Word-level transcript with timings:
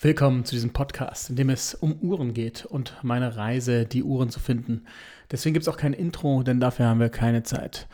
Willkommen 0.00 0.44
zu 0.44 0.54
diesem 0.54 0.72
Podcast, 0.72 1.28
in 1.28 1.34
dem 1.34 1.50
es 1.50 1.74
um 1.74 1.94
Uhren 1.94 2.32
geht 2.32 2.64
und 2.64 2.94
meine 3.02 3.36
Reise, 3.36 3.84
die 3.84 4.04
Uhren 4.04 4.30
zu 4.30 4.38
finden. 4.38 4.84
Deswegen 5.28 5.54
gibt 5.54 5.64
es 5.64 5.68
auch 5.68 5.76
kein 5.76 5.92
Intro, 5.92 6.44
denn 6.44 6.60
dafür 6.60 6.86
haben 6.86 7.00
wir 7.00 7.08
keine 7.08 7.42
Zeit. 7.42 7.88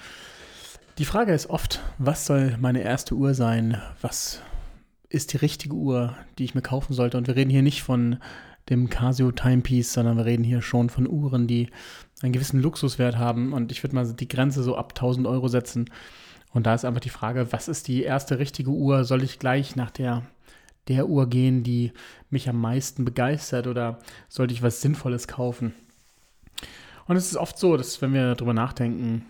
Die 0.98 1.06
Frage 1.06 1.32
ist 1.32 1.48
oft, 1.48 1.80
was 1.96 2.27
soll 2.27 2.59
meine 2.61 2.82
erste 2.82 3.14
Uhr 3.14 3.32
sein? 3.32 3.80
Was 4.03 4.43
ist 5.09 5.32
die 5.32 5.38
richtige 5.38 5.75
Uhr, 5.77 6.14
die 6.37 6.45
ich 6.45 6.54
mir 6.54 6.61
kaufen 6.61 6.93
sollte? 6.93 7.17
Und 7.17 7.27
wir 7.27 7.37
reden 7.37 7.48
hier 7.48 7.62
nicht 7.62 7.82
von 7.82 8.18
dem 8.68 8.91
Casio 8.91 9.32
Timepiece, 9.32 9.95
sondern 9.95 10.18
wir 10.18 10.27
reden 10.27 10.45
hier 10.45 10.61
schon 10.61 10.91
von 10.91 11.09
Uhren, 11.09 11.46
die 11.46 11.71
einen 12.21 12.34
gewissen 12.34 12.61
Luxuswert 12.61 13.16
haben. 13.16 13.55
Und 13.55 13.73
ich 13.73 13.82
würde 13.82 13.95
mal 13.95 14.12
die 14.12 14.29
Grenze 14.29 14.62
so 14.62 14.77
ab 14.77 14.93
1000 14.95 15.27
Euro 15.27 15.48
setzen. 15.48 15.89
Und 16.52 16.66
da 16.66 16.75
ist 16.75 16.84
einfach 16.84 17.00
die 17.00 17.09
Frage, 17.09 17.50
was 17.50 17.66
ist 17.66 17.89
die 17.89 18.02
erste 18.02 18.39
richtige 18.39 18.73
Uhr? 18.73 19.05
Soll 19.05 19.23
ich 19.23 19.39
gleich 19.39 19.75
nach 19.75 19.91
der 19.91 20.23
der 20.89 21.09
Uhr 21.09 21.29
gehen, 21.29 21.62
die 21.62 21.93
mich 22.30 22.48
am 22.48 22.61
meisten 22.61 23.05
begeistert 23.05 23.66
oder 23.66 23.98
sollte 24.29 24.55
ich 24.55 24.62
was 24.62 24.80
Sinnvolles 24.80 25.29
kaufen? 25.29 25.74
Und 27.07 27.16
es 27.16 27.27
ist 27.27 27.37
oft 27.37 27.59
so, 27.59 27.77
dass 27.77 28.01
wenn 28.02 28.15
wir 28.15 28.34
darüber 28.34 28.55
nachdenken, 28.55 29.27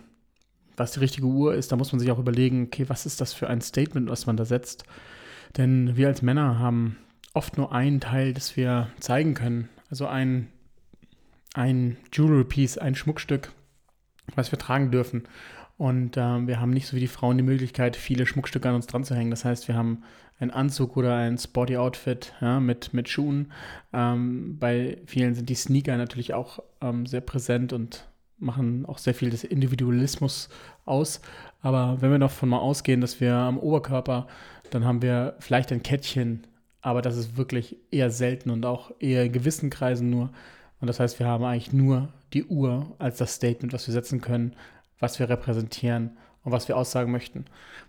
was 0.77 0.91
die 0.91 0.99
richtige 0.99 1.27
Uhr 1.27 1.55
ist, 1.55 1.71
da 1.71 1.75
muss 1.75 1.91
man 1.91 1.99
sich 1.99 2.11
auch 2.11 2.19
überlegen, 2.19 2.65
okay, 2.65 2.85
was 2.87 3.05
ist 3.05 3.21
das 3.21 3.33
für 3.33 3.49
ein 3.49 3.61
Statement, 3.61 4.09
was 4.09 4.25
man 4.25 4.37
da 4.37 4.45
setzt? 4.45 4.83
Denn 5.57 5.95
wir 5.95 6.07
als 6.07 6.21
Männer 6.21 6.59
haben 6.59 6.97
oft 7.33 7.57
nur 7.57 7.71
einen 7.71 7.99
Teil, 7.99 8.33
das 8.33 8.57
wir 8.57 8.89
zeigen 8.99 9.33
können. 9.33 9.69
Also 9.89 10.07
ein, 10.07 10.47
ein 11.53 11.97
Jewelry 12.13 12.43
Piece, 12.43 12.77
ein 12.77 12.95
Schmuckstück, 12.95 13.51
was 14.35 14.51
wir 14.51 14.59
tragen 14.59 14.91
dürfen. 14.91 15.23
Und 15.77 16.15
äh, 16.15 16.47
wir 16.47 16.59
haben 16.59 16.71
nicht 16.71 16.87
so 16.87 16.95
wie 16.95 17.01
die 17.01 17.07
Frauen 17.07 17.37
die 17.37 17.43
Möglichkeit, 17.43 17.95
viele 17.95 18.25
Schmuckstücke 18.25 18.69
an 18.69 18.75
uns 18.75 18.87
dran 18.87 19.03
zu 19.03 19.15
hängen. 19.15 19.31
Das 19.31 19.43
heißt, 19.43 19.67
wir 19.67 19.75
haben 19.75 20.03
einen 20.39 20.51
Anzug 20.51 20.97
oder 20.97 21.15
ein 21.15 21.37
Sporty 21.37 21.77
Outfit 21.77 22.33
ja, 22.41 22.59
mit, 22.59 22.93
mit 22.93 23.09
Schuhen. 23.09 23.51
Ähm, 23.93 24.57
bei 24.59 24.97
vielen 25.05 25.35
sind 25.35 25.49
die 25.49 25.55
Sneaker 25.55 25.97
natürlich 25.97 26.33
auch 26.33 26.59
ähm, 26.81 27.05
sehr 27.05 27.21
präsent 27.21 27.73
und 27.73 28.07
machen 28.37 28.85
auch 28.85 28.97
sehr 28.97 29.13
viel 29.13 29.29
des 29.29 29.43
Individualismus 29.43 30.49
aus. 30.85 31.21
Aber 31.61 32.01
wenn 32.01 32.11
wir 32.11 32.19
davon 32.19 32.49
mal 32.49 32.59
ausgehen, 32.59 33.01
dass 33.01 33.21
wir 33.21 33.33
am 33.33 33.57
Oberkörper, 33.57 34.27
dann 34.71 34.85
haben 34.85 35.01
wir 35.01 35.35
vielleicht 35.39 35.71
ein 35.71 35.83
Kettchen, 35.83 36.45
aber 36.81 37.01
das 37.01 37.17
ist 37.17 37.37
wirklich 37.37 37.77
eher 37.91 38.11
selten 38.11 38.49
und 38.49 38.65
auch 38.65 38.91
eher 38.99 39.23
in 39.23 39.31
gewissen 39.31 39.69
Kreisen 39.69 40.09
nur. 40.09 40.31
Und 40.81 40.87
das 40.87 40.99
heißt, 40.99 41.19
wir 41.19 41.27
haben 41.27 41.43
eigentlich 41.43 41.73
nur 41.73 42.09
die 42.33 42.43
Uhr 42.45 42.95
als 42.99 43.17
das 43.17 43.35
Statement, 43.35 43.73
was 43.73 43.87
wir 43.87 43.93
setzen 43.93 44.21
können, 44.21 44.53
was 44.99 45.19
wir 45.19 45.29
repräsentieren 45.29 46.17
und 46.43 46.51
was 46.51 46.67
wir 46.67 46.77
aussagen 46.77 47.11
möchten. 47.11 47.45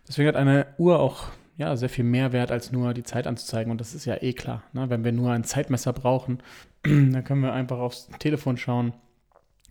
Deswegen 0.08 0.28
hat 0.28 0.36
eine 0.36 0.66
Uhr 0.78 0.98
auch 0.98 1.28
ja, 1.56 1.74
sehr 1.76 1.88
viel 1.88 2.04
mehr 2.04 2.32
Wert, 2.32 2.50
als 2.50 2.70
nur 2.70 2.92
die 2.92 3.02
Zeit 3.02 3.26
anzuzeigen. 3.26 3.70
Und 3.70 3.80
das 3.80 3.94
ist 3.94 4.04
ja 4.04 4.22
eh 4.22 4.32
klar. 4.32 4.62
Ne? 4.72 4.90
Wenn 4.90 5.04
wir 5.04 5.12
nur 5.12 5.32
ein 5.32 5.44
Zeitmesser 5.44 5.92
brauchen, 5.92 6.42
dann 6.82 7.24
können 7.24 7.42
wir 7.42 7.52
einfach 7.52 7.78
aufs 7.78 8.08
Telefon 8.18 8.56
schauen 8.56 8.92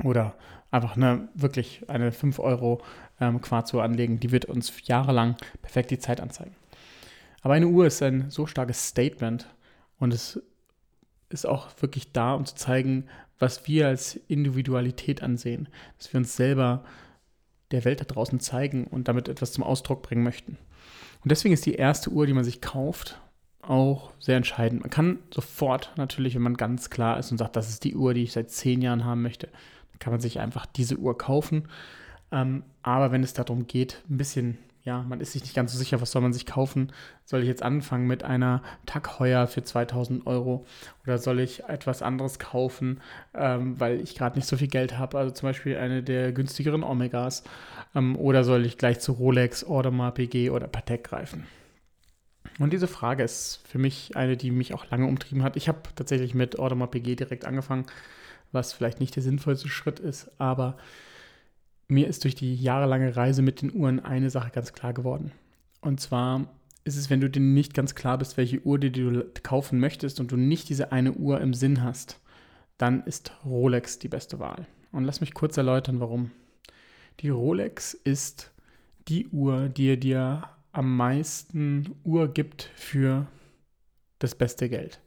oder 0.04 0.36
einfach 0.72 0.96
eine, 0.96 1.30
wirklich 1.36 1.90
eine 1.90 2.12
5 2.12 2.40
Euro 2.40 2.82
ähm, 3.20 3.40
Quarzuhr 3.40 3.84
anlegen. 3.84 4.20
Die 4.20 4.32
wird 4.32 4.46
uns 4.46 4.74
jahrelang 4.88 5.36
perfekt 5.62 5.92
die 5.92 6.00
Zeit 6.00 6.22
anzeigen. 6.22 6.56
Aber 7.42 7.54
eine 7.54 7.68
Uhr 7.68 7.86
ist 7.86 8.02
ein 8.02 8.32
so 8.32 8.48
starkes 8.48 8.88
Statement 8.88 9.48
und 10.00 10.14
es 10.14 10.42
ist 11.30 11.46
auch 11.46 11.70
wirklich 11.80 12.12
da, 12.12 12.34
um 12.34 12.46
zu 12.46 12.56
zeigen, 12.56 13.06
was 13.38 13.68
wir 13.68 13.88
als 13.88 14.16
Individualität 14.16 15.22
ansehen. 15.22 15.70
Dass 15.98 16.12
wir 16.12 16.18
uns 16.18 16.36
selber 16.36 16.84
der 17.72 17.86
Welt 17.86 18.02
da 18.02 18.06
draußen 18.06 18.40
zeigen 18.40 18.86
und 18.86 19.08
damit 19.08 19.28
etwas 19.28 19.52
zum 19.52 19.64
Ausdruck 19.64 20.04
bringen 20.04 20.24
möchten. 20.24 20.58
Und 21.24 21.32
deswegen 21.32 21.54
ist 21.54 21.66
die 21.66 21.76
erste 21.76 22.12
Uhr, 22.12 22.28
die 22.28 22.34
man 22.34 22.44
sich 22.44 22.62
kauft, 22.62 23.20
auch 23.62 24.12
sehr 24.20 24.38
entscheidend. 24.38 24.82
Man 24.82 24.90
kann 24.90 25.20
sofort 25.34 25.92
natürlich, 25.96 26.36
wenn 26.36 26.42
man 26.42 26.56
ganz 26.56 26.90
klar 26.90 27.18
ist 27.18 27.32
und 27.32 27.38
sagt, 27.38 27.56
das 27.56 27.70
ist 27.70 27.84
die 27.84 27.96
Uhr, 27.96 28.14
die 28.14 28.24
ich 28.24 28.34
seit 28.34 28.52
zehn 28.52 28.82
Jahren 28.82 29.06
haben 29.06 29.22
möchte, 29.22 29.48
dann 29.48 30.00
kann 30.00 30.14
man 30.14 30.20
sich 30.20 30.40
einfach 30.40 30.66
diese 30.66 30.98
Uhr 30.98 31.18
kaufen. 31.18 31.68
Ähm, 32.32 32.64
aber 32.84 33.12
wenn 33.12 33.24
es 33.24 33.34
darum 33.34 33.66
geht, 33.68 34.04
ein 34.10 34.18
bisschen 34.18 34.58
ja, 34.86 35.02
man 35.02 35.20
ist 35.20 35.32
sich 35.32 35.42
nicht 35.42 35.56
ganz 35.56 35.74
so 35.74 35.80
sicher, 35.80 36.00
was 36.00 36.12
soll 36.12 36.22
man 36.22 36.32
sich 36.32 36.46
kaufen. 36.46 36.92
Soll 37.26 37.42
ich 37.42 37.48
jetzt 37.48 37.64
anfangen 37.64 38.06
mit 38.06 38.24
einer 38.24 38.62
Tag 38.86 39.18
Heuer 39.18 39.48
für 39.48 39.64
2000 39.64 40.28
Euro 40.28 40.64
oder 41.04 41.18
soll 41.18 41.40
ich 41.40 41.64
etwas 41.64 42.04
anderes 42.04 42.38
kaufen, 42.38 43.02
ähm, 43.34 43.80
weil 43.80 44.00
ich 44.00 44.16
gerade 44.16 44.38
nicht 44.38 44.48
so 44.48 44.58
viel 44.58 44.68
Geld 44.68 45.00
habe, 45.00 45.18
also 45.18 45.34
zum 45.34 45.50
Beispiel 45.50 45.76
eine 45.78 46.04
der 46.04 46.32
günstigeren 46.32 46.84
Omegas 46.84 47.44
ähm, 47.96 48.16
oder 48.16 48.44
soll 48.44 48.64
ich 48.64 48.78
gleich 48.78 49.00
zu 49.00 49.14
Rolex, 49.14 49.64
Audemars 49.64 50.14
PG 50.14 50.52
oder 50.52 50.68
Patek 50.68 51.04
greifen? 51.04 51.48
Und 52.60 52.72
diese 52.72 52.88
Frage 52.88 53.24
ist 53.24 53.62
für 53.68 53.80
mich 53.80 54.16
eine, 54.16 54.38
die 54.38 54.52
mich 54.52 54.76
auch 54.76 54.88
lange 54.92 55.08
umtrieben 55.08 55.42
hat. 55.42 55.58
Ich 55.58 55.68
habe 55.68 55.80
tatsächlich 55.96 56.36
mit 56.36 56.60
Audemars 56.60 56.92
PG 56.92 57.16
direkt 57.16 57.46
angefangen, 57.46 57.88
was 58.52 58.72
vielleicht 58.72 59.00
nicht 59.00 59.16
der 59.16 59.24
sinnvollste 59.24 59.68
Schritt 59.68 60.00
ist, 60.00 60.30
aber 60.40 60.78
mir 61.88 62.08
ist 62.08 62.24
durch 62.24 62.36
die 62.36 62.56
jahrelange 62.56 63.16
Reise 63.16 63.42
mit 63.42 63.62
den 63.62 63.74
Uhren 63.74 64.00
eine 64.00 64.30
Sache 64.30 64.52
ganz 64.52 64.74
klar 64.74 64.94
geworden. 64.94 65.32
Und 65.82 66.00
zwar 66.00 66.48
ist 66.84 66.98
es, 66.98 67.10
wenn 67.10 67.22
du 67.22 67.30
dir 67.30 67.42
nicht 67.42 67.74
ganz 67.74 67.96
klar 67.96 68.18
bist, 68.18 68.38
welche 68.38 68.62
Uhr 68.62 68.80
die 68.80 68.92
du 68.92 69.26
kaufen 69.44 69.80
möchtest 69.80 70.20
und 70.20 70.32
du 70.32 70.38
nicht 70.38 70.70
diese 70.70 70.92
eine 70.92 71.14
Uhr 71.14 71.42
im 71.42 71.54
Sinn 71.54 71.84
hast, 71.84 72.20
dann 72.78 73.04
ist 73.04 73.32
Rolex 73.46 74.00
die 74.00 74.08
beste 74.08 74.40
Wahl. 74.40 74.68
Und 74.92 75.04
lass 75.04 75.22
mich 75.22 75.34
kurz 75.34 75.58
erläutern, 75.58 76.00
warum. 76.00 76.32
Die 77.22 77.30
Rolex 77.30 77.94
ist 77.94 78.52
die 79.08 79.28
Uhr, 79.28 79.70
die 79.70 80.00
dir 80.00 80.44
am 80.72 80.96
meisten 80.96 81.96
Uhr 82.04 82.28
gibt 82.28 82.70
für 82.76 83.28
das 84.20 84.36
beste 84.36 84.70
Geld. 84.70 85.02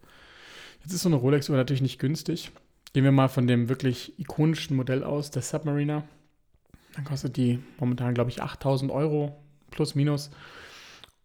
Jetzt 0.83 0.93
ist 0.93 1.03
so 1.03 1.09
eine 1.09 1.17
Rolex-Uhr 1.17 1.57
natürlich 1.57 1.83
nicht 1.83 1.99
günstig. 1.99 2.51
Gehen 2.93 3.05
wir 3.05 3.13
mal 3.13 3.29
von 3.29 3.47
dem 3.47 3.69
wirklich 3.69 4.19
ikonischen 4.19 4.77
Modell 4.77 5.05
aus, 5.05 5.31
der 5.31 5.43
Submariner. 5.43 6.05
Dann 6.99 7.05
kostet 7.05 7.37
die 7.37 7.61
momentan, 7.79 8.13
glaube 8.13 8.29
ich, 8.29 8.43
8000 8.43 8.91
Euro 8.91 9.41
plus 9.71 9.95
minus. 9.95 10.31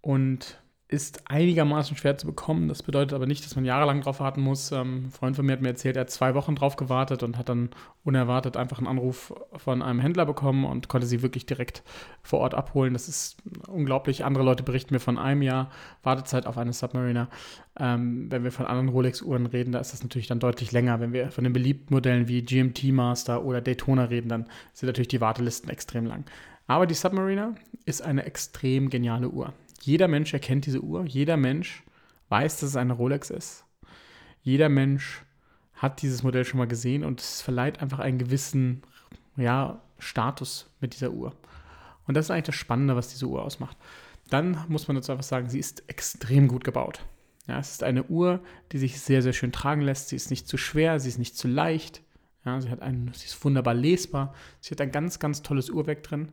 Und 0.02 0.62
ist 0.88 1.30
einigermaßen 1.30 1.98
schwer 1.98 2.18
zu 2.18 2.28
bekommen. 2.28 2.68
Das 2.68 2.84
bedeutet 2.84 3.14
aber 3.14 3.26
nicht, 3.26 3.44
dass 3.46 3.56
man 3.56 3.66
jahrelang 3.66 4.02
drauf 4.02 4.20
warten 4.20 4.42
muss. 4.42 4.72
Ähm, 4.72 5.06
ein 5.06 5.12
Freund 5.12 5.36
von 5.36 5.46
mir 5.46 5.54
hat 5.54 5.62
mir 5.62 5.70
erzählt, 5.70 5.96
er 5.96 6.02
hat 6.02 6.12
zwei 6.12 6.36
Wochen 6.36 6.56
drauf 6.56 6.76
gewartet 6.76 7.24
und 7.24 7.38
hat 7.38 7.50
dann 7.50 7.70
unerwartet 8.04 8.58
einfach 8.58 8.78
einen 8.78 8.88
Anruf 8.88 9.34
von 9.56 9.82
einem 9.82 10.00
Händler 10.00 10.26
bekommen 10.26 10.66
und 10.66 10.90
konnte 10.90 11.08
sie 11.08 11.22
wirklich 11.22 11.46
direkt 11.46 11.84
vor 12.22 12.40
Ort 12.40 12.54
abholen. 12.54 12.94
Das 12.94 13.08
ist 13.08 13.38
unglaublich. 13.68 14.24
Andere 14.24 14.44
Leute 14.44 14.62
berichten 14.64 14.94
mir 14.94 15.00
von 15.00 15.18
einem 15.18 15.42
Jahr 15.42 15.72
Wartezeit 16.04 16.46
auf 16.46 16.58
eine 16.58 16.74
Submariner. 16.74 17.28
Ähm, 17.80 18.28
wenn 18.30 18.44
wir 18.44 18.52
von 18.52 18.68
anderen 18.68 18.90
Rolex-Uhren 18.90 19.48
reden, 19.48 19.72
da 19.72 19.80
ist 19.80 19.94
das 19.94 20.04
natürlich 20.04 20.28
dann 20.28 20.40
deutlich 20.40 20.72
länger. 20.72 21.00
Wenn 21.00 21.14
wir 21.14 21.32
von 21.32 21.44
den 21.44 21.54
beliebten 21.54 21.94
Modellen 21.94 22.28
wie 22.28 22.44
GMT 22.44 22.92
Master 22.92 23.44
oder 23.44 23.62
Daytona 23.62 24.06
reden, 24.06 24.30
dann 24.30 24.46
sind 24.74 24.88
natürlich 24.88 25.08
die 25.08 25.22
Wartelisten 25.22 25.70
extrem 25.70 26.06
lang. 26.06 26.26
Aber 26.68 26.86
die 26.86 26.94
Submariner 26.94 27.56
ist 27.86 28.02
eine 28.02 28.26
extrem 28.26 28.90
geniale 28.90 29.30
Uhr. 29.30 29.54
Jeder 29.86 30.08
Mensch 30.08 30.34
erkennt 30.34 30.66
diese 30.66 30.82
Uhr. 30.82 31.04
Jeder 31.06 31.36
Mensch 31.36 31.84
weiß, 32.30 32.62
dass 32.62 32.70
es 32.70 32.76
eine 32.78 32.94
Rolex 32.94 33.30
ist. 33.30 33.66
Jeder 34.42 34.70
Mensch 34.70 35.24
hat 35.74 36.02
dieses 36.02 36.24
Modell 36.24 36.46
schon 36.46 36.60
mal 36.60 36.68
gesehen 36.68 37.04
und 37.04 37.20
es 37.20 37.42
verleiht 37.42 37.82
einfach 37.82 38.00
einen 38.00 38.18
gewissen 38.18 38.84
ja, 39.36 39.82
Status 40.00 40.70
mit 40.80 40.94
dieser 40.94 41.12
Uhr. 41.12 41.36
Und 42.08 42.16
das 42.16 42.28
ist 42.28 42.32
eigentlich 42.32 42.46
das 42.46 42.56
Spannende, 42.56 42.96
was 42.96 43.10
diese 43.10 43.28
Uhr 43.28 43.44
ausmacht. 43.44 43.76
Dann 44.30 44.58
muss 44.70 44.88
man 44.88 44.96
dazu 44.96 45.12
einfach 45.12 45.24
sagen, 45.24 45.50
sie 45.50 45.60
ist 45.60 45.84
extrem 45.88 46.48
gut 46.48 46.64
gebaut. 46.64 47.06
Ja, 47.48 47.60
es 47.60 47.72
ist 47.72 47.84
eine 47.84 48.06
Uhr, 48.06 48.40
die 48.72 48.78
sich 48.78 49.02
sehr, 49.02 49.22
sehr 49.22 49.34
schön 49.34 49.52
tragen 49.52 49.82
lässt. 49.82 50.08
Sie 50.08 50.16
ist 50.16 50.30
nicht 50.30 50.48
zu 50.48 50.56
schwer, 50.56 51.02
sie 51.02 51.10
ist 51.10 51.18
nicht 51.18 51.36
zu 51.36 51.50
leicht. 51.50 52.02
Ja, 52.46 52.62
sie, 52.62 52.70
hat 52.70 52.82
einen, 52.82 53.12
sie 53.14 53.26
ist 53.26 53.44
wunderbar 53.44 53.74
lesbar. 53.74 54.34
Sie 54.62 54.72
hat 54.72 54.80
ein 54.80 54.94
ganz, 54.94 55.20
ganz 55.20 55.42
tolles 55.42 55.70
Uhrwerk 55.70 56.04
drin. 56.04 56.32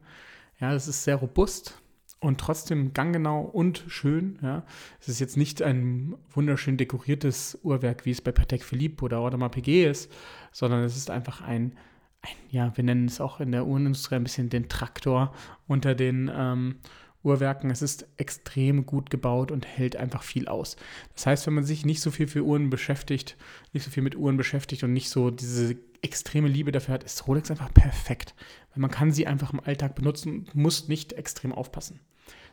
Ja, 0.60 0.72
es 0.72 0.86
ist 0.86 1.02
sehr 1.02 1.16
robust 1.16 1.80
und 2.20 2.38
trotzdem 2.38 2.92
ganggenau 2.92 3.40
und 3.40 3.84
schön. 3.88 4.38
Ja. 4.42 4.62
Es 5.00 5.08
ist 5.08 5.20
jetzt 5.20 5.36
nicht 5.36 5.62
ein 5.62 6.14
wunderschön 6.30 6.76
dekoriertes 6.76 7.58
Uhrwerk, 7.62 8.04
wie 8.04 8.10
es 8.10 8.20
bei 8.20 8.30
Patek 8.30 8.62
Philippe 8.62 9.04
oder 9.04 9.18
Audemars 9.18 9.52
PG 9.52 9.86
ist, 9.90 10.12
sondern 10.52 10.84
es 10.84 10.96
ist 10.96 11.10
einfach 11.10 11.40
ein, 11.40 11.76
ein, 12.20 12.36
ja, 12.50 12.76
wir 12.76 12.84
nennen 12.84 13.06
es 13.06 13.20
auch 13.20 13.40
in 13.40 13.52
der 13.52 13.66
Uhrenindustrie 13.66 14.16
ein 14.16 14.24
bisschen 14.24 14.50
den 14.50 14.68
Traktor 14.68 15.34
unter 15.66 15.94
den 15.94 16.30
ähm, 16.32 16.76
Uhrwerken. 17.22 17.70
Es 17.70 17.80
ist 17.80 18.06
extrem 18.18 18.84
gut 18.84 19.10
gebaut 19.10 19.50
und 19.50 19.66
hält 19.66 19.96
einfach 19.96 20.22
viel 20.22 20.46
aus. 20.46 20.76
Das 21.14 21.26
heißt, 21.26 21.46
wenn 21.46 21.54
man 21.54 21.64
sich 21.64 21.86
nicht 21.86 22.02
so 22.02 22.10
viel 22.10 22.26
für 22.28 22.44
Uhren 22.44 22.68
beschäftigt, 22.68 23.38
nicht 23.72 23.84
so 23.84 23.90
viel 23.90 24.02
mit 24.02 24.16
Uhren 24.16 24.36
beschäftigt 24.36 24.84
und 24.84 24.92
nicht 24.92 25.08
so 25.08 25.30
diese 25.30 25.76
extreme 26.02 26.48
Liebe 26.48 26.72
dafür 26.72 26.94
hat, 26.94 27.04
ist 27.04 27.26
Rolex 27.26 27.50
einfach 27.50 27.72
perfekt. 27.72 28.34
Man 28.74 28.90
kann 28.90 29.12
sie 29.12 29.26
einfach 29.26 29.52
im 29.52 29.60
Alltag 29.60 29.94
benutzen, 29.94 30.46
muss 30.54 30.88
nicht 30.88 31.12
extrem 31.12 31.52
aufpassen. 31.52 32.00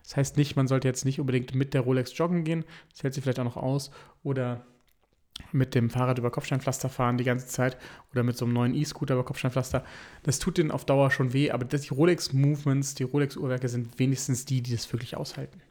Das 0.08 0.16
heißt 0.16 0.38
nicht, 0.38 0.56
man 0.56 0.70
sollte 0.70 0.88
jetzt 0.88 1.04
nicht 1.04 1.20
unbedingt 1.20 1.54
mit 1.54 1.74
der 1.74 1.82
Rolex 1.82 2.18
joggen 2.18 2.46
gehen, 2.46 2.64
das 2.92 3.04
hält 3.04 3.14
sie 3.14 3.20
vielleicht 3.20 3.40
auch 3.40 3.44
noch 3.44 3.58
aus, 3.58 3.92
oder 4.24 4.66
mit 5.52 5.76
dem 5.76 5.90
Fahrrad 5.90 6.18
über 6.18 6.32
Kopfsteinpflaster 6.32 6.88
fahren 6.88 7.18
die 7.18 7.26
ganze 7.26 7.48
Zeit 7.48 7.78
oder 8.14 8.24
mit 8.24 8.38
so 8.38 8.46
einem 8.46 8.54
neuen 8.54 8.74
E-Scooter 8.74 9.16
über 9.16 9.26
Kopfsteinpflaster. 9.26 9.84
Das 10.24 10.40
tut 10.40 10.58
denen 10.58 10.72
auf 10.72 10.86
Dauer 10.86 11.12
schon 11.12 11.34
weh, 11.34 11.52
aber 11.52 11.66
die 11.66 11.88
Rolex-Movements, 11.90 12.96
die 12.96 13.04
Rolex-Uhrwerke 13.04 13.68
sind 13.68 14.00
wenigstens 14.00 14.46
die, 14.46 14.62
die 14.62 14.72
das 14.72 14.92
wirklich 14.94 15.18
aushalten. 15.18 15.62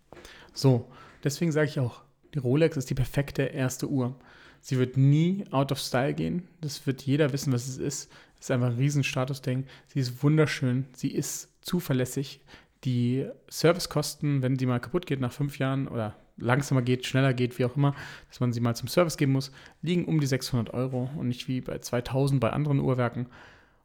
So, 0.52 0.92
deswegen 1.24 1.50
sage 1.50 1.68
ich 1.68 1.80
auch, 1.80 2.02
Die 2.36 2.40
Rolex 2.40 2.76
ist 2.76 2.90
die 2.90 2.94
perfekte 2.94 3.44
erste 3.44 3.88
Uhr. 3.88 4.14
Sie 4.60 4.78
wird 4.78 4.98
nie 4.98 5.44
out 5.52 5.72
of 5.72 5.78
style 5.78 6.12
gehen. 6.12 6.46
Das 6.60 6.86
wird 6.86 7.00
jeder 7.00 7.32
wissen, 7.32 7.50
was 7.50 7.66
es 7.66 7.78
ist. 7.78 8.10
Es 8.34 8.46
ist 8.46 8.50
einfach 8.50 8.66
ein 8.66 8.76
Riesenstatusding. 8.76 9.64
Sie 9.86 10.00
ist 10.00 10.22
wunderschön. 10.22 10.84
Sie 10.92 11.14
ist 11.14 11.48
zuverlässig. 11.62 12.40
Die 12.86 13.26
Servicekosten, 13.50 14.42
wenn 14.42 14.58
sie 14.58 14.64
mal 14.64 14.80
kaputt 14.80 15.06
geht 15.06 15.20
nach 15.20 15.32
fünf 15.32 15.58
Jahren 15.58 15.88
oder 15.88 16.14
langsamer 16.36 16.82
geht, 16.82 17.04
schneller 17.04 17.34
geht, 17.34 17.58
wie 17.58 17.64
auch 17.64 17.76
immer, 17.76 17.94
dass 18.28 18.40
man 18.40 18.52
sie 18.52 18.60
mal 18.60 18.76
zum 18.76 18.88
Service 18.88 19.16
geben 19.16 19.32
muss, 19.32 19.50
liegen 19.82 20.04
um 20.04 20.20
die 20.20 20.26
600 20.26 20.72
Euro 20.72 21.10
und 21.16 21.28
nicht 21.28 21.48
wie 21.48 21.60
bei 21.60 21.78
2000 21.78 22.40
bei 22.40 22.50
anderen 22.50 22.78
Uhrwerken. 22.78 23.26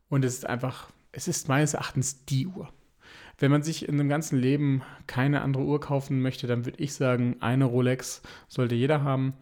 Und 0.07 0.23
es 0.23 0.35
ist 0.35 0.45
einfach, 0.45 0.91
es 1.11 1.27
ist 1.27 1.47
meines 1.49 1.73
Erachtens 1.73 2.25
die 2.25 2.45
Uhr. 2.45 2.69
Wenn 3.39 3.49
man 3.49 3.63
sich 3.63 3.89
in 3.89 3.97
dem 3.97 4.07
ganzen 4.07 4.37
Leben 4.37 4.83
keine 5.07 5.41
andere 5.41 5.63
Uhr 5.63 5.79
kaufen 5.79 6.21
möchte, 6.21 6.45
dann 6.45 6.65
würde 6.65 6.79
ich 6.79 6.93
sagen, 6.93 7.37
eine 7.39 7.65
Rolex 7.65 8.21
sollte 8.47 8.75
jeder 8.75 9.03
haben. 9.03 9.33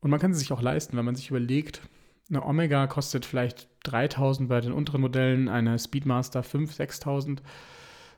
Und 0.00 0.10
man 0.10 0.18
kann 0.18 0.34
sie 0.34 0.40
sich 0.40 0.52
auch 0.52 0.62
leisten, 0.62 0.96
wenn 0.96 1.04
man 1.04 1.14
sich 1.14 1.30
überlegt, 1.30 1.80
eine 2.28 2.44
Omega 2.44 2.88
kostet 2.88 3.24
vielleicht 3.24 3.68
3000 3.84 4.48
bei 4.48 4.60
den 4.60 4.72
unteren 4.72 5.00
Modellen, 5.00 5.48
eine 5.48 5.78
Speedmaster 5.78 6.40
5.000, 6.40 7.04
6.000. 7.04 7.38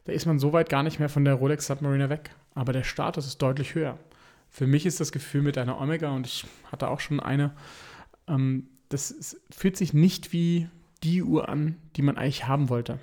Da 0.09 0.15
ist 0.15 0.25
man 0.25 0.39
so 0.39 0.55
weit 0.55 0.71
gar 0.71 0.83
nicht 0.83 0.99
mehr 0.99 1.11
von 1.11 1.27
der 1.27 1.35
Rolex 1.35 1.67
Submariner 1.67 2.09
weg. 2.09 2.31
Aber 2.55 2.73
der 2.73 2.83
Status 2.83 3.27
ist 3.27 3.43
deutlich 3.43 3.75
höher. 3.75 3.99
Für 4.49 4.67
mich 4.67 4.87
ist 4.87 5.01
das 5.01 5.13
Gefühl 5.13 5.43
mit 5.43 5.59
einer 5.59 5.79
Omega, 5.79 6.11
und 6.13 6.27
ich 6.27 6.47
hatte 6.73 6.89
auch 6.89 7.01
schon 7.01 7.21
eine, 7.21 7.53
ähm, 8.27 8.71
das 8.89 9.37
fühlt 9.51 9.77
sich 9.77 9.93
nicht 9.93 10.33
wie 10.33 10.67
die 11.03 11.23
Uhr 11.23 11.51
an, 11.51 11.77
die 11.95 12.01
man 12.01 12.17
eigentlich 12.17 12.49
haben 12.49 12.71
wollte. 12.71 12.99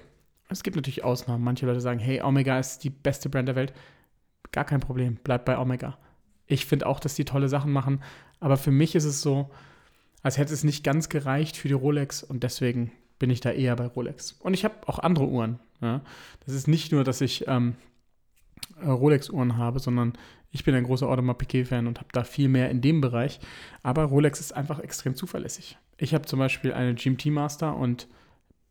Es 0.50 0.63
gibt 0.63 0.78
natürlich 0.78 1.04
Ausnahmen. 1.04 1.44
Manche 1.44 1.68
Leute 1.68 1.80
sagen, 1.80 2.00
hey, 2.00 2.24
Omega 2.24 2.57
ist 2.57 2.84
die 2.84 2.90
beste 2.90 3.30
Brand 3.30 3.50
der 3.50 3.56
Welt. 3.56 3.72
Gar 4.52 4.66
kein 4.66 4.80
Problem, 4.80 5.18
bleibt 5.18 5.46
bei 5.46 5.60
Omega. 5.60 6.00
Ich 6.48 6.66
finde 6.66 6.88
auch, 6.88 7.00
dass 7.00 7.13
die 7.13 7.25
tolle 7.25 7.50
Sachen 7.50 7.72
machen, 7.72 8.02
aber 8.40 8.57
für 8.57 8.72
mich 8.72 8.96
ist 8.96 9.06
es 9.06 9.22
so, 9.22 9.52
als 10.24 10.40
hätte 10.40 10.56
es 10.56 10.63
nicht 10.63 10.84
ganz 10.84 11.10
gereicht 11.10 11.56
für 11.56 11.68
die 11.68 11.75
Rolex 11.75 12.24
und 12.24 12.42
deswegen 12.42 12.92
bin 13.19 13.30
ich 13.30 13.42
da 13.42 13.52
eher 13.52 13.75
bei 13.75 13.86
Rolex. 13.86 14.31
Und 14.31 14.56
ich 14.56 14.66
habe 14.66 14.88
auch 14.88 14.98
andere 14.98 15.28
Uhren. 15.28 15.60
Ja. 15.81 16.01
Das 16.45 16.56
ist 16.56 16.68
nicht 16.68 16.92
nur, 16.92 17.04
dass 17.04 17.22
ich 17.22 17.45
ähm, 17.48 17.75
Rolex-Uhren 18.83 19.57
habe, 19.57 19.80
sondern 19.80 20.13
ich 20.51 20.63
bin 20.63 20.74
ein 20.75 20.86
großer 20.86 21.07
Audemars 21.07 21.38
Piguet-Fan 21.38 21.88
und 21.88 22.00
habe 22.00 22.10
da 22.13 22.24
viel 22.24 22.48
mehr 22.48 22.69
in 22.69 22.81
dem 22.81 23.01
Bereich. 23.01 23.39
Aber 23.83 24.04
Rolex 24.06 24.39
ist 24.39 24.56
einfach 24.56 24.80
extrem 24.80 25.16
zuverlässig. 25.16 25.77
Ich 25.98 26.13
habe 26.13 26.25
zum 26.25 26.39
Beispiel 26.39 26.74
eine 26.74 26.95
GMT 26.95 27.27
Master 27.27 27.75
und 27.75 28.07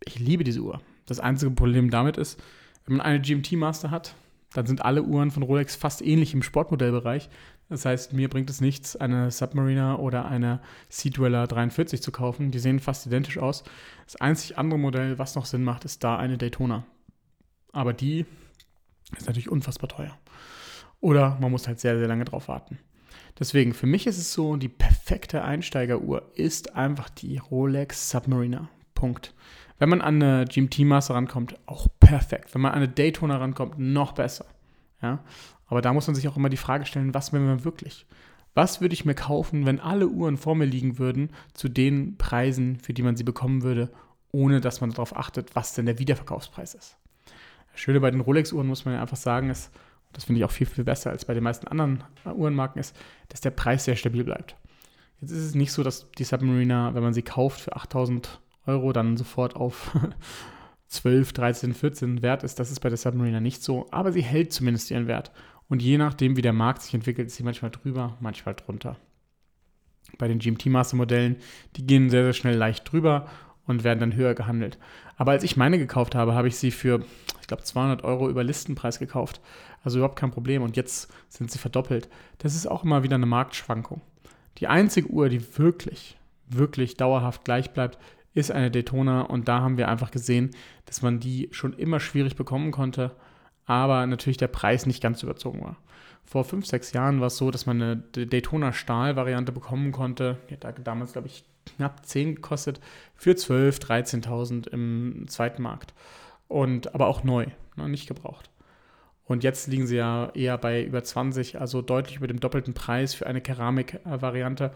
ich 0.05 0.19
liebe 0.19 0.45
diese 0.45 0.61
Uhr. 0.61 0.81
Das 1.07 1.21
einzige 1.21 1.51
Problem 1.51 1.91
damit 1.91 2.17
ist, 2.17 2.43
wenn 2.87 2.97
man 2.97 3.07
eine 3.07 3.21
GMT 3.21 3.53
Master 3.53 3.91
hat, 3.91 4.15
dann 4.55 4.67
sind 4.67 4.85
alle 4.85 5.03
Uhren 5.03 5.31
von 5.31 5.43
Rolex 5.43 5.75
fast 5.75 6.01
ähnlich 6.01 6.33
im 6.33 6.43
Sportmodellbereich. 6.43 7.29
Das 7.69 7.85
heißt, 7.85 8.13
mir 8.13 8.29
bringt 8.29 8.51
es 8.51 8.61
nichts, 8.61 8.95
eine 8.95 9.31
Submariner 9.31 9.99
oder 9.99 10.27
eine 10.27 10.61
Sea 10.89 11.11
Dweller 11.11 11.47
43 11.47 12.01
zu 12.03 12.13
kaufen. 12.13 12.51
Die 12.51 12.59
sehen 12.59 12.79
fast 12.79 13.07
identisch 13.07 13.39
aus. 13.39 13.65
Das 14.05 14.17
einzig 14.17 14.59
andere 14.59 14.79
Modell, 14.79 15.19
was 15.19 15.35
noch 15.35 15.47
Sinn 15.47 15.65
macht, 15.65 15.85
ist 15.85 16.05
da 16.05 16.17
eine 16.17 16.39
Daytona. 16.39 16.85
Aber 17.75 17.93
die 17.93 18.25
ist 19.17 19.27
natürlich 19.27 19.51
unfassbar 19.51 19.89
teuer. 19.89 20.17
Oder 21.01 21.37
man 21.41 21.51
muss 21.51 21.67
halt 21.67 21.81
sehr, 21.81 21.99
sehr 21.99 22.09
lange 22.09 22.25
drauf 22.25 22.49
warten. 22.49 22.79
Deswegen, 23.39 23.75
für 23.75 23.87
mich 23.87 24.07
ist 24.07 24.17
es 24.17 24.33
so, 24.33 24.57
die 24.57 24.69
perfekte 24.69 25.43
Einsteigeruhr 25.43 26.31
ist 26.35 26.77
einfach 26.77 27.11
die 27.11 27.39
Rolex 27.39 28.11
Submariner. 28.11 28.69
Punkt. 28.95 29.35
Wenn 29.79 29.89
man 29.89 30.01
an 30.01 30.23
eine 30.23 30.45
GMT 30.45 30.81
Master 30.81 31.15
rankommt, 31.15 31.59
auch 31.67 31.89
perfekt. 31.99 32.55
Wenn 32.55 32.63
man 32.63 32.73
an 32.73 32.79
eine 32.79 32.89
Daytona 32.89 33.37
rankommt, 33.37 33.79
noch 33.79 34.13
besser. 34.13 34.47
Ja? 35.03 35.25
Aber 35.67 35.83
da 35.83 35.93
muss 35.93 36.07
man 36.07 36.15
sich 36.15 36.29
auch 36.29 36.37
immer 36.37 36.49
die 36.49 36.57
Frage 36.57 36.87
stellen, 36.87 37.13
was 37.13 37.33
will 37.33 37.41
man 37.41 37.65
wirklich? 37.65 38.07
Was 38.55 38.81
würde 38.81 38.95
ich 38.95 39.05
mir 39.05 39.17
kaufen, 39.17 39.67
wenn 39.67 39.81
alle 39.81 40.07
Uhren 40.07 40.37
vor 40.37 40.55
mir 40.55 40.65
liegen 40.65 40.99
würden, 40.99 41.31
zu 41.55 41.69
den 41.69 42.17
Preisen, 42.17 42.79
für 42.79 42.95
die 42.95 43.03
man 43.03 43.17
sie 43.17 43.25
bekommen 43.25 43.63
würde, 43.63 43.91
ohne 44.31 44.61
dass 44.61 44.81
man 44.81 44.91
darauf 44.91 45.17
achtet, 45.17 45.57
was 45.57 45.75
denn 45.75 45.87
der 45.87 45.99
Wiederverkaufspreis 45.99 46.75
ist? 46.75 46.97
Schöne 47.75 48.01
bei 48.01 48.11
den 48.11 48.21
Rolex-Uhren 48.21 48.67
muss 48.67 48.85
man 48.85 48.95
ja 48.95 49.01
einfach 49.01 49.17
sagen, 49.17 49.51
ist, 49.51 49.71
das 50.13 50.25
finde 50.25 50.39
ich 50.39 50.45
auch 50.45 50.51
viel, 50.51 50.67
viel 50.67 50.85
besser 50.85 51.11
als 51.11 51.25
bei 51.25 51.35
den 51.35 51.43
meisten 51.43 51.69
anderen 51.69 52.05
Uhrenmarken, 52.25 52.81
ist, 52.81 52.97
dass 53.29 53.41
der 53.41 53.51
Preis 53.51 53.85
sehr 53.85 53.97
stabil 53.97 54.25
bleibt. 54.25 54.57
Jetzt 55.21 55.33
ist 55.33 55.45
es 55.45 55.55
nicht 55.55 55.73
so, 55.73 55.83
dass 55.83 56.11
die 56.13 56.25
Submariner, 56.25 56.95
wenn 56.95 57.03
man 57.03 57.15
sie 57.15 57.23
kauft 57.23 57.61
für 57.61 57.75
8000 57.75 58.41
Euro 58.67 58.93
dann 58.93 59.17
sofort 59.17 59.57
auf 59.57 59.97
12, 60.89 61.33
13, 61.33 61.75
14 61.75 62.23
Wert 62.23 62.45
ist. 62.45 62.59
Das 62.59 62.71
ist 62.71 62.81
bei 62.81 62.89
der 62.89 62.99
Submariner 62.99 63.41
nicht 63.41 63.63
so, 63.63 63.87
aber 63.91 64.13
sie 64.13 64.23
hält 64.23 64.53
zumindest 64.53 64.91
ihren 64.91 65.07
Wert. 65.07 65.33
Und 65.69 65.83
je 65.83 65.99
nachdem, 65.99 66.37
wie 66.37 66.43
der 66.43 66.53
Markt 66.53 66.83
sich 66.83 66.95
entwickelt, 66.95 67.27
ist 67.29 67.37
sie 67.37 67.43
manchmal 67.43 67.71
drüber, 67.71 68.17
manchmal 68.21 68.55
drunter. 68.55 68.97
Bei 70.19 70.29
den 70.29 70.39
GMT 70.39 70.67
Master 70.67 70.97
Modellen, 70.97 71.37
die 71.77 71.87
gehen 71.87 72.11
sehr, 72.11 72.25
sehr 72.25 72.33
schnell 72.35 72.57
leicht 72.57 72.91
drüber 72.91 73.29
und 73.67 73.83
werden 73.83 74.01
dann 74.01 74.15
höher 74.15 74.35
gehandelt. 74.35 74.79
Aber 75.17 75.33
als 75.33 75.43
ich 75.43 75.57
meine 75.57 75.79
gekauft 75.79 76.15
habe, 76.15 76.35
habe 76.35 76.49
ich 76.49 76.57
sie 76.57 76.71
für, 76.71 77.05
ich 77.45 77.49
glaube, 77.49 77.63
200 77.63 78.05
Euro 78.05 78.31
über 78.31 78.43
Listenpreis 78.43 78.99
gekauft. 78.99 79.43
Also 79.83 79.99
überhaupt 79.99 80.19
kein 80.19 80.31
Problem. 80.31 80.63
Und 80.63 80.79
jetzt 80.79 81.13
sind 81.29 81.51
sie 81.51 81.59
verdoppelt. 81.59 82.09
Das 82.39 82.55
ist 82.55 82.67
auch 82.67 82.85
immer 82.85 83.03
wieder 83.03 83.17
eine 83.17 83.27
Marktschwankung. 83.27 84.01
Die 84.57 84.67
einzige 84.67 85.09
Uhr, 85.09 85.29
die 85.29 85.59
wirklich, 85.59 86.17
wirklich 86.49 86.97
dauerhaft 86.97 87.45
gleich 87.45 87.73
bleibt, 87.73 87.99
ist 88.33 88.51
eine 88.51 88.71
Daytona 88.71 89.21
und 89.21 89.47
da 89.47 89.61
haben 89.61 89.77
wir 89.77 89.89
einfach 89.89 90.11
gesehen, 90.11 90.53
dass 90.87 91.03
man 91.03 91.21
die 91.21 91.51
schon 91.53 91.75
immer 91.75 92.01
schwierig 92.01 92.35
bekommen 92.35 92.71
konnte, 92.71 93.11
aber 93.67 94.07
natürlich 94.07 94.39
der 94.39 94.49
Preis 94.49 94.87
nicht 94.87 95.03
ganz 95.03 95.23
überzogen 95.23 95.61
war. 95.61 95.77
Vor 96.25 96.45
fünf, 96.45 96.65
sechs 96.65 96.93
Jahren 96.93 97.21
war 97.21 97.27
es 97.27 97.37
so, 97.37 97.51
dass 97.51 97.67
man 97.67 97.83
eine 97.83 97.97
Daytona 97.97 98.73
Stahl-Variante 98.73 99.53
bekommen 99.53 99.93
konnte. 99.93 100.39
Die 100.49 100.55
hat 100.55 100.65
da 100.65 100.73
damals, 100.73 101.13
glaube 101.13 101.29
ich, 101.29 101.45
knapp 101.77 102.07
10 102.07 102.37
gekostet, 102.37 102.81
für 103.15 103.37
12, 103.37 103.79
13.000 103.81 104.69
im 104.69 105.27
zweiten 105.29 105.63
Markt. 105.63 105.93
Und 106.49 106.95
aber 106.95 107.07
auch 107.07 107.25
neu, 107.25 107.47
ne, 107.77 107.89
nicht 107.89 108.07
gebraucht. 108.07 108.51
Und 109.25 109.43
jetzt 109.43 109.69
liegen 109.69 109.87
sie 109.87 109.97
ja 109.97 110.31
eher 110.35 110.59
bei 110.59 110.85
über 110.85 111.03
20, 111.03 111.61
also 111.61 111.81
deutlich 111.81 112.17
über 112.17 112.27
dem 112.27 112.41
doppelten 112.41 112.75
Preis 112.75 113.15
für 113.15 113.27
eine 113.27 113.41
Keramik-Variante. 113.41 114.73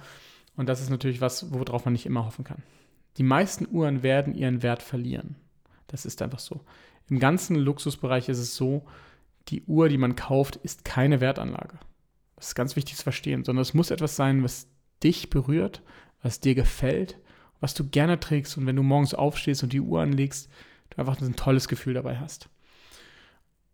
Und 0.56 0.68
das 0.68 0.80
ist 0.80 0.90
natürlich 0.90 1.20
was, 1.20 1.52
worauf 1.52 1.84
man 1.84 1.92
nicht 1.92 2.06
immer 2.06 2.24
hoffen 2.24 2.44
kann. 2.44 2.62
Die 3.18 3.22
meisten 3.22 3.68
Uhren 3.70 4.02
werden 4.02 4.34
ihren 4.34 4.62
Wert 4.62 4.82
verlieren. 4.82 5.36
Das 5.86 6.06
ist 6.06 6.22
einfach 6.22 6.38
so. 6.38 6.60
Im 7.10 7.18
ganzen 7.18 7.56
Luxusbereich 7.56 8.28
ist 8.28 8.38
es 8.38 8.56
so, 8.56 8.86
die 9.48 9.62
Uhr, 9.64 9.88
die 9.88 9.98
man 9.98 10.16
kauft, 10.16 10.56
ist 10.56 10.84
keine 10.84 11.20
Wertanlage. 11.20 11.78
Das 12.36 12.48
ist 12.48 12.54
ganz 12.54 12.76
wichtig 12.76 12.96
zu 12.96 13.02
verstehen, 13.02 13.44
sondern 13.44 13.62
es 13.62 13.74
muss 13.74 13.90
etwas 13.90 14.16
sein, 14.16 14.44
was 14.44 14.68
dich 15.02 15.30
berührt, 15.30 15.82
was 16.22 16.40
dir 16.40 16.54
gefällt, 16.54 17.18
was 17.60 17.74
du 17.74 17.88
gerne 17.88 18.20
trägst 18.20 18.56
und 18.56 18.66
wenn 18.66 18.76
du 18.76 18.82
morgens 18.82 19.14
aufstehst 19.14 19.62
und 19.62 19.72
die 19.72 19.80
Uhr 19.80 20.00
anlegst, 20.00 20.50
einfach 20.98 21.20
ein 21.20 21.36
tolles 21.36 21.68
Gefühl 21.68 21.94
dabei 21.94 22.18
hast. 22.18 22.48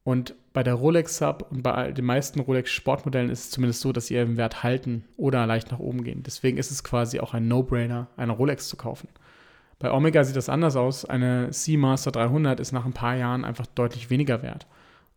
Und 0.04 0.34
bei 0.52 0.62
der 0.62 0.74
Rolex 0.74 1.16
Sub 1.16 1.46
und 1.50 1.62
bei 1.62 1.90
den 1.90 2.04
meisten 2.04 2.38
Rolex 2.38 2.70
Sportmodellen 2.70 3.30
ist 3.30 3.44
es 3.44 3.50
zumindest 3.50 3.80
so, 3.80 3.90
dass 3.90 4.08
sie 4.08 4.14
ihren 4.14 4.36
Wert 4.36 4.62
halten 4.62 5.04
oder 5.16 5.46
leicht 5.46 5.70
nach 5.72 5.78
oben 5.78 6.04
gehen. 6.04 6.22
Deswegen 6.22 6.58
ist 6.58 6.70
es 6.70 6.84
quasi 6.84 7.20
auch 7.20 7.32
ein 7.32 7.48
No-Brainer, 7.48 8.08
eine 8.18 8.32
Rolex 8.32 8.68
zu 8.68 8.76
kaufen. 8.76 9.08
Bei 9.78 9.90
Omega 9.90 10.22
sieht 10.22 10.36
das 10.36 10.50
anders 10.50 10.76
aus. 10.76 11.06
Eine 11.06 11.52
Seamaster 11.52 12.12
300 12.12 12.60
ist 12.60 12.72
nach 12.72 12.84
ein 12.84 12.92
paar 12.92 13.16
Jahren 13.16 13.44
einfach 13.44 13.66
deutlich 13.66 14.10
weniger 14.10 14.42
wert. 14.42 14.66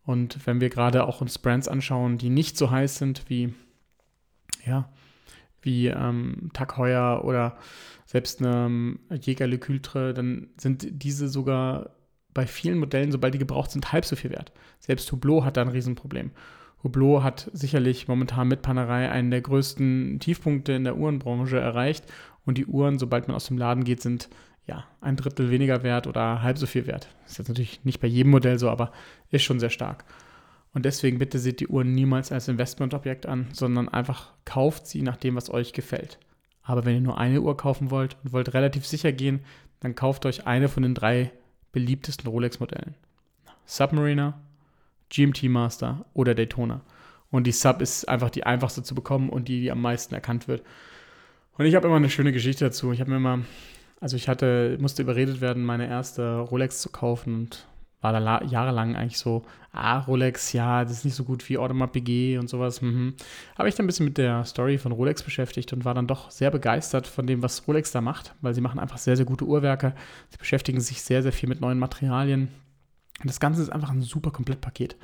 Und 0.04 0.46
wenn 0.46 0.60
wir 0.62 0.70
gerade 0.70 1.04
auch 1.06 1.20
uns 1.20 1.38
Brands 1.38 1.68
anschauen, 1.68 2.16
die 2.16 2.30
nicht 2.30 2.56
so 2.56 2.70
heiß 2.70 2.96
sind 2.96 3.28
wie, 3.28 3.52
ja, 4.64 4.88
wie 5.60 5.88
ähm, 5.88 6.50
Tag 6.54 6.78
Heuer 6.78 7.22
oder 7.24 7.58
selbst 8.06 8.40
eine 8.40 8.66
ähm, 8.66 9.00
Jäger 9.20 9.46
Le 9.46 9.58
Cultre, 9.58 10.14
dann 10.14 10.48
sind 10.56 10.86
diese 11.02 11.28
sogar 11.28 11.90
bei 12.38 12.46
vielen 12.46 12.78
Modellen, 12.78 13.10
sobald 13.10 13.34
die 13.34 13.38
gebraucht 13.40 13.72
sind, 13.72 13.90
halb 13.90 14.04
so 14.04 14.14
viel 14.14 14.30
wert. 14.30 14.52
Selbst 14.78 15.10
Hublot 15.10 15.42
hat 15.42 15.56
da 15.56 15.62
ein 15.62 15.68
Riesenproblem. 15.68 16.30
Hublot 16.84 17.24
hat 17.24 17.50
sicherlich 17.52 18.06
momentan 18.06 18.46
mit 18.46 18.62
Panerei 18.62 19.10
einen 19.10 19.32
der 19.32 19.40
größten 19.40 20.20
Tiefpunkte 20.20 20.72
in 20.72 20.84
der 20.84 20.96
Uhrenbranche 20.96 21.58
erreicht 21.58 22.04
und 22.46 22.56
die 22.56 22.66
Uhren, 22.66 23.00
sobald 23.00 23.26
man 23.26 23.34
aus 23.34 23.46
dem 23.46 23.58
Laden 23.58 23.82
geht, 23.82 24.00
sind 24.02 24.28
ja, 24.68 24.84
ein 25.00 25.16
Drittel 25.16 25.50
weniger 25.50 25.82
wert 25.82 26.06
oder 26.06 26.40
halb 26.40 26.58
so 26.58 26.66
viel 26.66 26.86
wert. 26.86 27.08
Ist 27.26 27.38
jetzt 27.38 27.48
natürlich 27.48 27.84
nicht 27.84 28.00
bei 28.00 28.06
jedem 28.06 28.30
Modell 28.30 28.60
so, 28.60 28.70
aber 28.70 28.92
ist 29.32 29.42
schon 29.42 29.58
sehr 29.58 29.70
stark. 29.70 30.04
Und 30.72 30.84
deswegen 30.84 31.18
bitte 31.18 31.40
seht 31.40 31.58
die 31.58 31.66
Uhren 31.66 31.92
niemals 31.92 32.30
als 32.30 32.46
Investmentobjekt 32.46 33.26
an, 33.26 33.48
sondern 33.52 33.88
einfach 33.88 34.30
kauft 34.44 34.86
sie 34.86 35.02
nach 35.02 35.16
dem, 35.16 35.34
was 35.34 35.50
euch 35.50 35.72
gefällt. 35.72 36.20
Aber 36.62 36.84
wenn 36.84 36.94
ihr 36.94 37.00
nur 37.00 37.18
eine 37.18 37.40
Uhr 37.40 37.56
kaufen 37.56 37.90
wollt 37.90 38.16
und 38.22 38.32
wollt 38.32 38.54
relativ 38.54 38.86
sicher 38.86 39.10
gehen, 39.10 39.40
dann 39.80 39.96
kauft 39.96 40.24
euch 40.24 40.46
eine 40.46 40.68
von 40.68 40.84
den 40.84 40.94
drei 40.94 41.32
beliebtesten 41.72 42.28
Rolex-Modellen. 42.28 42.94
Submariner, 43.66 44.40
GMT 45.10 45.44
Master 45.44 46.04
oder 46.14 46.34
Daytona. 46.34 46.80
Und 47.30 47.46
die 47.46 47.52
Sub 47.52 47.82
ist 47.82 48.08
einfach 48.08 48.30
die 48.30 48.44
einfachste 48.44 48.82
zu 48.82 48.94
bekommen 48.94 49.28
und 49.28 49.48
die, 49.48 49.60
die 49.60 49.70
am 49.70 49.82
meisten 49.82 50.14
erkannt 50.14 50.48
wird. 50.48 50.62
Und 51.58 51.66
ich 51.66 51.74
habe 51.74 51.86
immer 51.86 51.96
eine 51.96 52.10
schöne 52.10 52.32
Geschichte 52.32 52.64
dazu. 52.64 52.92
Ich 52.92 53.00
habe 53.00 53.10
mir 53.10 53.16
immer 53.16 53.40
also 54.00 54.16
ich 54.16 54.28
hatte, 54.28 54.76
musste 54.80 55.02
überredet 55.02 55.40
werden, 55.40 55.64
meine 55.64 55.88
erste 55.88 56.38
Rolex 56.38 56.80
zu 56.80 56.90
kaufen 56.90 57.34
und 57.34 57.66
war 58.00 58.12
da 58.12 58.42
jahrelang 58.44 58.94
eigentlich 58.94 59.18
so, 59.18 59.44
ah, 59.72 59.98
Rolex, 60.00 60.52
ja, 60.52 60.84
das 60.84 60.92
ist 60.92 61.04
nicht 61.04 61.14
so 61.14 61.24
gut 61.24 61.48
wie 61.48 61.58
Audemars 61.58 61.90
PG 61.92 62.38
und 62.38 62.48
sowas. 62.48 62.80
Mhm. 62.80 63.14
Habe 63.56 63.68
ich 63.68 63.74
dann 63.74 63.84
ein 63.84 63.88
bisschen 63.88 64.06
mit 64.06 64.18
der 64.18 64.44
Story 64.44 64.78
von 64.78 64.92
Rolex 64.92 65.22
beschäftigt 65.22 65.72
und 65.72 65.84
war 65.84 65.94
dann 65.94 66.06
doch 66.06 66.30
sehr 66.30 66.50
begeistert 66.50 67.06
von 67.06 67.26
dem, 67.26 67.42
was 67.42 67.66
Rolex 67.66 67.90
da 67.90 68.00
macht, 68.00 68.34
weil 68.40 68.54
sie 68.54 68.60
machen 68.60 68.78
einfach 68.78 68.98
sehr, 68.98 69.16
sehr 69.16 69.26
gute 69.26 69.44
Uhrwerke. 69.44 69.94
Sie 70.30 70.38
beschäftigen 70.38 70.80
sich 70.80 71.02
sehr, 71.02 71.22
sehr 71.22 71.32
viel 71.32 71.48
mit 71.48 71.60
neuen 71.60 71.78
Materialien. 71.78 72.48
Und 73.20 73.28
das 73.28 73.40
Ganze 73.40 73.62
ist 73.62 73.70
einfach 73.70 73.90
ein 73.90 74.02
super 74.02 74.30
Komplettpaket. 74.30 74.96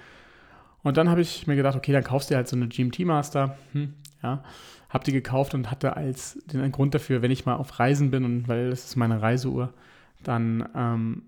Und 0.82 0.96
dann 0.96 1.08
habe 1.08 1.20
ich 1.20 1.46
mir 1.46 1.56
gedacht, 1.56 1.76
okay, 1.76 1.92
dann 1.92 2.04
kaufst 2.04 2.30
du 2.30 2.36
halt 2.36 2.46
so 2.46 2.54
eine 2.54 2.68
GMT 2.68 3.00
Master. 3.00 3.56
Hm, 3.72 3.94
ja, 4.22 4.44
habe 4.88 5.04
die 5.04 5.12
gekauft 5.12 5.54
und 5.54 5.70
hatte 5.70 5.96
als 5.96 6.38
den 6.46 6.70
Grund 6.70 6.94
dafür, 6.94 7.22
wenn 7.22 7.32
ich 7.32 7.46
mal 7.46 7.56
auf 7.56 7.80
Reisen 7.80 8.12
bin 8.12 8.24
und 8.24 8.46
weil 8.46 8.70
das 8.70 8.84
ist 8.84 8.96
meine 8.96 9.20
Reiseuhr, 9.20 9.72
dann 10.22 10.68
ähm, 10.76 11.22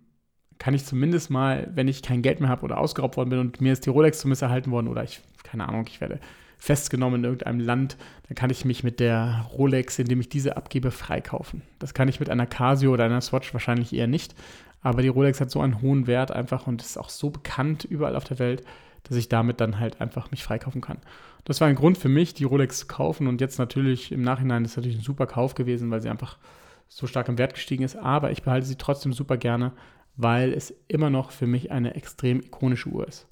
kann 0.58 0.74
ich 0.74 0.84
zumindest 0.84 1.30
mal, 1.30 1.70
wenn 1.74 1.88
ich 1.88 2.02
kein 2.02 2.22
Geld 2.22 2.40
mehr 2.40 2.48
habe 2.48 2.62
oder 2.62 2.78
ausgeraubt 2.78 3.16
worden 3.16 3.30
bin 3.30 3.38
und 3.38 3.60
mir 3.60 3.72
ist 3.72 3.86
die 3.86 3.90
Rolex 3.90 4.20
zumindest 4.20 4.42
erhalten 4.42 4.70
worden 4.70 4.88
oder 4.88 5.04
ich, 5.04 5.20
keine 5.42 5.68
Ahnung, 5.68 5.84
ich 5.88 6.00
werde 6.00 6.20
festgenommen 6.58 7.20
in 7.20 7.24
irgendeinem 7.24 7.60
Land, 7.60 7.96
dann 8.28 8.34
kann 8.34 8.50
ich 8.50 8.64
mich 8.64 8.82
mit 8.82 8.98
der 8.98 9.46
Rolex, 9.52 9.98
indem 9.98 10.20
ich 10.20 10.28
diese 10.28 10.56
abgebe, 10.56 10.90
freikaufen. 10.90 11.62
Das 11.78 11.92
kann 11.92 12.08
ich 12.08 12.18
mit 12.18 12.30
einer 12.30 12.46
Casio 12.46 12.92
oder 12.92 13.04
einer 13.04 13.20
Swatch 13.20 13.52
wahrscheinlich 13.52 13.92
eher 13.92 14.06
nicht, 14.06 14.34
aber 14.82 15.02
die 15.02 15.08
Rolex 15.08 15.40
hat 15.40 15.50
so 15.50 15.60
einen 15.60 15.82
hohen 15.82 16.06
Wert 16.06 16.30
einfach 16.30 16.66
und 16.66 16.82
ist 16.82 16.96
auch 16.96 17.10
so 17.10 17.30
bekannt 17.30 17.84
überall 17.84 18.16
auf 18.16 18.24
der 18.24 18.38
Welt, 18.38 18.64
dass 19.04 19.16
ich 19.16 19.28
damit 19.28 19.60
dann 19.60 19.78
halt 19.78 20.00
einfach 20.00 20.30
mich 20.30 20.42
freikaufen 20.42 20.80
kann. 20.80 20.98
Das 21.44 21.60
war 21.60 21.68
ein 21.68 21.76
Grund 21.76 21.98
für 21.98 22.08
mich, 22.08 22.34
die 22.34 22.44
Rolex 22.44 22.80
zu 22.80 22.86
kaufen 22.86 23.26
und 23.26 23.40
jetzt 23.40 23.58
natürlich 23.58 24.10
im 24.10 24.22
Nachhinein 24.22 24.64
ist 24.64 24.76
natürlich 24.76 24.98
ein 24.98 25.02
super 25.02 25.26
Kauf 25.26 25.54
gewesen, 25.54 25.90
weil 25.90 26.00
sie 26.00 26.08
einfach 26.08 26.38
so 26.88 27.06
stark 27.06 27.28
im 27.28 27.38
Wert 27.38 27.54
gestiegen 27.54 27.84
ist, 27.84 27.96
aber 27.96 28.30
ich 28.30 28.42
behalte 28.42 28.66
sie 28.66 28.76
trotzdem 28.76 29.12
super 29.12 29.36
gerne, 29.36 29.72
weil 30.16 30.52
es 30.52 30.74
immer 30.88 31.10
noch 31.10 31.30
für 31.30 31.46
mich 31.46 31.70
eine 31.70 31.94
extrem 31.94 32.40
ikonische 32.40 32.88
Uhr 32.88 33.06
ist. 33.06 33.26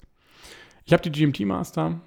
Ich 0.85 0.93
habe 0.93 1.03
die 1.03 1.11
GMT 1.11 1.41
Master, 1.41 1.99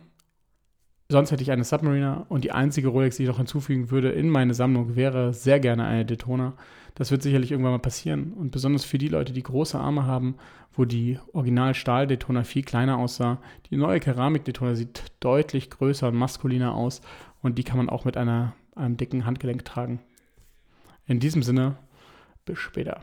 sonst 1.08 1.32
hätte 1.32 1.42
ich 1.42 1.50
eine 1.50 1.64
Submariner 1.64 2.26
und 2.28 2.44
die 2.44 2.52
einzige 2.52 2.88
Rolex, 2.88 3.16
die 3.16 3.24
ich 3.24 3.28
noch 3.28 3.38
hinzufügen 3.38 3.90
würde 3.90 4.10
in 4.10 4.30
meine 4.30 4.54
Sammlung, 4.54 4.94
wäre 4.94 5.34
sehr 5.34 5.58
gerne 5.58 5.84
eine 5.86 6.04
Daytona. 6.04 6.54
Das 6.94 7.10
wird 7.10 7.22
sicherlich 7.22 7.50
irgendwann 7.50 7.72
mal 7.72 7.78
passieren 7.78 8.32
und 8.32 8.50
besonders 8.50 8.84
für 8.84 8.98
die 8.98 9.08
Leute, 9.08 9.32
die 9.32 9.42
große 9.42 9.78
Arme 9.78 10.04
haben, 10.04 10.36
wo 10.72 10.84
die 10.84 11.18
Original 11.32 11.74
Stahl 11.74 12.06
Daytona 12.06 12.44
viel 12.44 12.62
kleiner 12.62 12.98
aussah. 12.98 13.38
Die 13.70 13.76
neue 13.76 14.00
Keramik 14.00 14.44
Daytona 14.44 14.74
sieht 14.74 15.02
deutlich 15.20 15.70
größer 15.70 16.08
und 16.08 16.16
maskuliner 16.16 16.74
aus 16.74 17.00
und 17.42 17.58
die 17.58 17.64
kann 17.64 17.78
man 17.78 17.88
auch 17.88 18.04
mit 18.04 18.16
einer, 18.16 18.54
einem 18.76 18.96
dicken 18.96 19.26
Handgelenk 19.26 19.64
tragen. 19.64 20.00
In 21.06 21.20
diesem 21.20 21.42
Sinne, 21.42 21.76
bis 22.44 22.58
später. 22.58 23.00